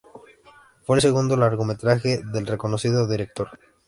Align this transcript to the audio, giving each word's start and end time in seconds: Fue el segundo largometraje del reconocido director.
Fue 0.81 0.95
el 0.95 1.01
segundo 1.03 1.37
largometraje 1.37 2.23
del 2.23 2.47
reconocido 2.47 3.07
director. 3.07 3.59